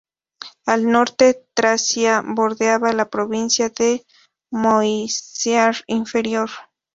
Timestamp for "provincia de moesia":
3.11-5.73